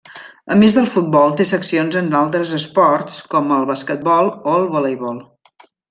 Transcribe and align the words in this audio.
A 0.53 0.55
més 0.61 0.77
del 0.77 0.87
futbol 0.95 1.35
té 1.41 1.45
seccions 1.49 1.99
en 2.01 2.09
altres 2.21 2.55
esports 2.61 3.21
com 3.35 3.55
el 3.59 3.71
basquetbol 3.75 4.33
o 4.55 4.57
el 4.63 4.67
voleibol. 4.77 5.23